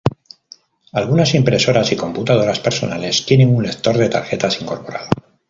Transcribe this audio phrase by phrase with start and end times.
[0.93, 5.09] Algunas impresoras y computadoras personales tienen un lector de tarjetas incorporado.